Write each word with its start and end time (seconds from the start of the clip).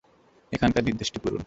এখানকার 0.51 0.83
নির্দেশনাটা 0.87 1.19
দেখুন। 1.25 1.39